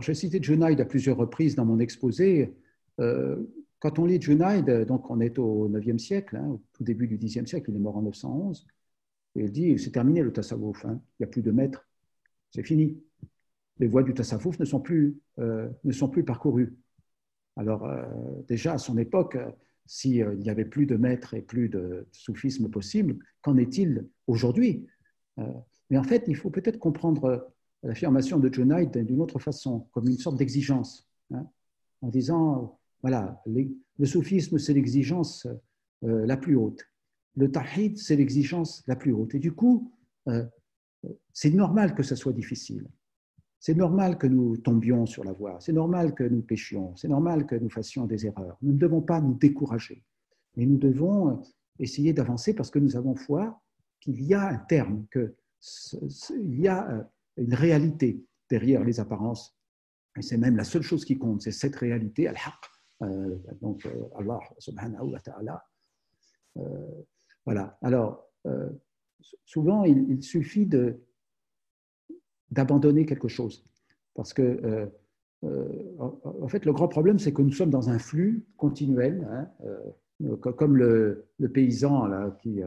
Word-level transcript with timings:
J'ai 0.00 0.14
cité 0.14 0.42
Junaid 0.42 0.80
à 0.80 0.84
plusieurs 0.84 1.16
reprises 1.16 1.54
dans 1.54 1.64
mon 1.64 1.78
exposé. 1.78 2.54
Euh, 3.00 3.36
quand 3.78 3.98
on 3.98 4.06
lit 4.06 4.20
Junaid, 4.20 4.68
donc 4.86 5.10
on 5.10 5.20
est 5.20 5.38
au 5.38 5.68
9e 5.68 5.98
siècle, 5.98 6.36
hein, 6.36 6.46
au 6.48 6.62
tout 6.72 6.84
début 6.84 7.06
du 7.06 7.16
10e 7.16 7.46
siècle, 7.46 7.70
il 7.70 7.76
est 7.76 7.80
mort 7.80 7.96
en 7.96 8.02
911, 8.02 8.66
et 9.36 9.44
il 9.44 9.52
dit 9.52 9.78
c'est 9.78 9.92
terminé 9.92 10.22
le 10.22 10.32
tasawwuf, 10.32 10.84
hein, 10.84 11.00
il 11.18 11.22
n'y 11.22 11.24
a 11.24 11.28
plus 11.28 11.42
de 11.42 11.50
maître, 11.50 11.86
c'est 12.50 12.62
fini. 12.62 13.00
Les 13.78 13.86
voies 13.86 14.02
du 14.02 14.14
tasawwuf 14.14 14.58
ne 14.58 14.64
sont 14.64 14.80
plus, 14.80 15.16
euh, 15.38 15.68
ne 15.84 15.92
sont 15.92 16.08
plus 16.08 16.24
parcourues. 16.24 16.76
Alors, 17.56 17.84
euh, 17.84 18.04
déjà 18.48 18.74
à 18.74 18.78
son 18.78 18.98
époque, 18.98 19.38
s'il 19.86 20.28
n'y 20.38 20.50
avait 20.50 20.64
plus 20.64 20.86
de 20.86 20.96
maître 20.96 21.34
et 21.34 21.42
plus 21.42 21.68
de 21.68 22.06
soufisme 22.12 22.68
possible, 22.68 23.18
qu'en 23.42 23.56
est-il 23.56 24.06
aujourd'hui? 24.26 24.86
Mais 25.90 25.96
en 25.96 26.02
fait, 26.02 26.24
il 26.26 26.36
faut 26.36 26.50
peut-être 26.50 26.78
comprendre 26.78 27.48
l'affirmation 27.82 28.38
de 28.38 28.52
Junaid 28.52 28.96
d'une 29.04 29.20
autre 29.20 29.38
façon, 29.38 29.86
comme 29.92 30.08
une 30.08 30.18
sorte 30.18 30.36
d'exigence, 30.36 31.08
hein, 31.32 31.46
en 32.02 32.08
disant, 32.08 32.78
voilà, 33.02 33.42
le 33.46 34.06
soufisme, 34.06 34.58
c'est 34.58 34.74
l'exigence 34.74 35.46
euh, 36.04 36.26
la 36.26 36.36
plus 36.36 36.56
haute. 36.56 36.84
Le 37.36 37.50
tahid, 37.50 37.98
c'est 37.98 38.16
l'exigence 38.16 38.82
la 38.86 38.96
plus 38.96 39.12
haute. 39.12 39.34
Et 39.34 39.38
du 39.38 39.52
coup, 39.52 39.92
euh, 40.28 40.44
c'est 41.32 41.50
normal 41.50 41.94
que 41.94 42.02
ça 42.02 42.16
soit 42.16 42.32
difficile. 42.32 42.88
C'est 43.60 43.74
normal 43.74 44.18
que 44.18 44.26
nous 44.26 44.56
tombions 44.56 45.06
sur 45.06 45.24
la 45.24 45.32
voie. 45.32 45.58
C'est 45.60 45.72
normal 45.72 46.14
que 46.14 46.24
nous 46.24 46.42
péchions. 46.42 46.94
C'est 46.96 47.08
normal 47.08 47.46
que 47.46 47.56
nous 47.56 47.70
fassions 47.70 48.06
des 48.06 48.26
erreurs. 48.26 48.56
Nous 48.62 48.72
ne 48.72 48.78
devons 48.78 49.00
pas 49.00 49.20
nous 49.20 49.34
décourager. 49.34 50.04
Mais 50.56 50.66
nous 50.66 50.78
devons 50.78 51.42
essayer 51.78 52.12
d'avancer 52.12 52.54
parce 52.54 52.70
que 52.70 52.78
nous 52.78 52.96
avons 52.96 53.14
foi 53.14 53.60
qu'il 54.00 54.22
y 54.22 54.34
a 54.34 54.48
un 54.48 54.58
terme, 54.58 55.06
qu'il 55.12 56.60
y 56.60 56.68
a 56.68 56.88
euh, 56.90 57.02
une 57.38 57.54
réalité 57.54 58.24
derrière 58.50 58.84
les 58.84 59.00
apparences. 59.00 59.56
Et 60.16 60.22
c'est 60.22 60.38
même 60.38 60.56
la 60.56 60.64
seule 60.64 60.82
chose 60.82 61.04
qui 61.04 61.18
compte, 61.18 61.42
c'est 61.42 61.52
cette 61.52 61.76
réalité, 61.76 62.26
al-haq, 62.28 62.54
euh, 63.02 63.36
donc 63.60 63.86
euh, 63.86 64.08
Allah 64.16 64.40
subhanahu 64.58 65.12
wa 65.12 65.20
ta'ala. 65.20 65.64
Euh, 66.56 67.02
voilà. 67.44 67.78
Alors, 67.82 68.24
souvent, 69.44 69.84
il, 69.84 70.22
suffit 70.22 70.68
d'abandonner 72.50 73.06
quelque 73.06 73.28
chose. 73.28 73.64
Parce 74.14 74.32
que, 74.32 74.90
en 75.42 76.48
fait, 76.48 76.64
le 76.64 76.72
grand 76.72 76.88
problème, 76.88 77.18
c'est 77.18 77.32
que 77.32 77.42
nous 77.42 77.52
sommes 77.52 77.70
dans 77.70 77.88
un 77.90 77.98
flux 77.98 78.46
continuel, 78.56 79.26
hein, 79.30 79.50
comme 80.40 80.76
le, 80.76 81.26
le, 81.38 81.48
paysan 81.50 82.06
là, 82.06 82.36
qui 82.42 82.60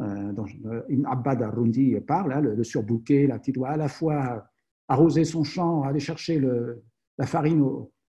dont 0.00 0.46
Ibn 0.88 1.06
Abbad 1.06 1.42
al-Rundi 1.42 1.94
parle, 2.00 2.32
hein, 2.32 2.40
le, 2.40 2.64
surbouquet, 2.64 3.26
la 3.26 3.38
qui 3.38 3.52
doit 3.52 3.70
à 3.70 3.76
la 3.76 3.88
fois 3.88 4.50
arroser 4.88 5.24
son 5.24 5.44
champ, 5.44 5.82
aller 5.82 6.00
chercher 6.00 6.40
la 7.18 7.26
farine 7.26 7.62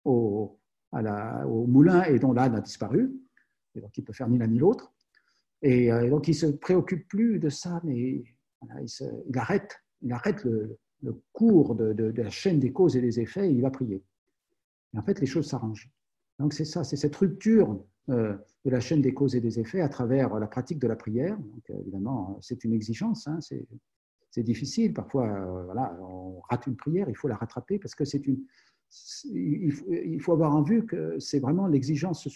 au, 0.05 0.59
moulin 1.67 2.05
et 2.05 2.19
dont 2.19 2.33
l'âne 2.33 2.55
a 2.55 2.61
disparu, 2.61 3.13
et 3.75 3.81
donc 3.81 3.97
il 3.97 4.05
peut 4.05 4.13
faire 4.13 4.29
ni 4.29 4.39
l'un 4.39 4.47
ni 4.47 4.59
l'autre. 4.59 4.93
Et, 5.63 5.91
euh, 5.91 6.11
donc 6.11 6.29
il 6.29 6.35
se 6.35 6.47
préoccupe 6.47 7.09
plus 7.09 7.39
de 7.39 7.49
ça, 7.49 7.81
mais 7.85 7.97
il, 7.97 9.39
arrête, 9.39 9.81
il 10.03 10.13
arrête 10.13 10.45
le, 10.45 10.79
cours 11.33 11.75
de, 11.75 11.93
de, 11.93 12.23
la 12.23 12.31
chaîne 12.31 12.61
des 12.61 12.73
causes 12.73 12.97
et 12.97 13.01
des 13.01 13.21
effets 13.21 13.49
et 13.49 13.53
il 13.53 13.63
va 13.63 13.71
prier. 13.71 14.03
Et 14.95 14.99
en 14.99 15.03
fait, 15.03 15.21
les 15.21 15.27
choses 15.27 15.49
s'arrangent. 15.49 15.91
Donc 16.39 16.53
c'est 16.53 16.65
ça, 16.65 16.85
c'est 16.85 16.97
cette 16.97 17.17
rupture 17.17 17.73
euh, 17.73 17.87
de 18.09 18.39
la 18.65 18.81
chaîne 18.81 19.01
des 19.01 19.15
causes 19.15 19.35
et 19.35 19.41
des 19.41 19.59
effets 19.61 19.81
à 19.81 19.89
travers 19.89 20.39
la 20.39 20.47
pratique 20.47 20.79
de 20.79 20.87
la 20.87 20.97
prière. 20.97 21.39
Donc, 21.39 21.71
évidemment, 21.81 22.39
c'est 22.43 22.65
une 22.65 22.73
exigence, 22.73 23.27
hein, 23.27 23.39
c'est 23.41 24.43
difficile. 24.43 24.93
Parfois, 24.93 25.29
euh, 25.29 25.65
voilà, 25.65 25.97
on 26.01 26.41
rate 26.51 26.67
une 26.67 26.77
prière, 26.77 27.09
il 27.09 27.17
faut 27.17 27.29
la 27.29 27.37
rattraper 27.37 27.79
parce 27.79 27.95
que 27.95 28.05
c'est 28.05 28.27
une. 28.27 28.45
Il 29.33 29.73
faut, 29.73 29.87
il 29.91 30.21
faut, 30.21 30.33
avoir 30.33 30.55
en 30.55 30.63
vue 30.63 30.87
que 30.87 31.19
c'est 31.19 31.41
vraiment 31.41 31.67
l'exigence 31.67 32.29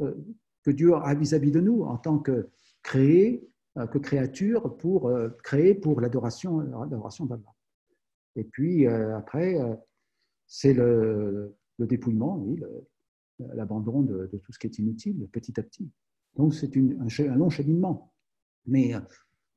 euh, 0.00 0.14
que 0.62 0.70
Dieu 0.70 0.94
a 0.94 1.14
vis-à-vis 1.14 1.50
de 1.50 1.60
nous 1.60 1.82
en 1.82 1.96
tant 1.96 2.18
que 2.18 2.50
créé, 2.82 3.48
que 3.74 3.98
créature 3.98 4.76
pour 4.76 5.12
créer 5.42 5.74
pour 5.74 6.00
l'adoration, 6.00 6.58
d'Allah. 6.58 7.54
Et 8.36 8.44
puis 8.44 8.86
après, 8.86 9.56
c'est 10.46 10.74
le, 10.74 11.56
le, 11.78 11.86
dépouillement, 11.86 12.36
oui, 12.38 12.60
l'abandon 13.38 14.02
de, 14.02 14.26
tout 14.26 14.52
ce 14.52 14.58
qui 14.58 14.66
est 14.66 14.78
inutile 14.78 15.28
petit 15.32 15.58
à 15.58 15.62
petit. 15.62 15.90
Donc 16.36 16.54
c'est 16.54 16.76
un, 16.76 17.36
long 17.36 17.50
cheminement. 17.50 18.12
Mais 18.66 18.94
euh, 18.94 19.00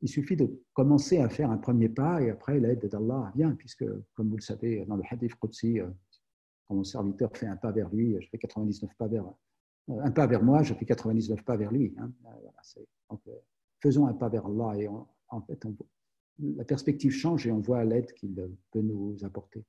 il 0.01 0.09
suffit 0.09 0.35
de 0.35 0.63
commencer 0.73 1.19
à 1.19 1.29
faire 1.29 1.51
un 1.51 1.57
premier 1.57 1.89
pas 1.89 2.21
et 2.21 2.29
après 2.29 2.59
l'aide 2.59 2.87
d'Allah 2.87 3.31
vient, 3.35 3.51
puisque 3.55 3.85
comme 4.13 4.29
vous 4.29 4.37
le 4.37 4.41
savez, 4.41 4.85
dans 4.85 4.95
le 4.95 5.03
hadith 5.09 5.35
Qudsi, 5.35 5.79
euh, 5.79 5.89
quand 6.67 6.75
mon 6.75 6.83
serviteur 6.83 7.35
fait 7.35 7.47
un 7.47 7.57
pas 7.57 7.71
vers 7.71 7.89
lui, 7.89 8.15
je 8.19 8.29
fais 8.29 8.37
99 8.37 8.89
pas 8.97 9.07
vers, 9.07 9.25
euh, 9.89 9.99
un 10.01 10.11
pas 10.11 10.27
vers 10.27 10.43
moi, 10.43 10.63
je 10.63 10.73
fais 10.73 10.85
99 10.85 11.43
pas 11.43 11.57
vers 11.57 11.71
lui. 11.71 11.93
Hein. 11.97 12.11
donc, 13.09 13.21
faisons 13.79 14.07
un 14.07 14.13
pas 14.13 14.29
vers 14.29 14.45
Allah 14.45 14.79
et 14.79 14.87
en 14.87 15.41
fait, 15.41 15.65
la 16.39 16.63
perspective 16.65 17.11
change 17.11 17.47
et 17.47 17.51
on 17.51 17.59
voit 17.59 17.83
l'aide 17.83 18.13
qu'il 18.13 18.33
peut 18.71 18.81
nous 18.81 19.17
apporter. 19.23 19.65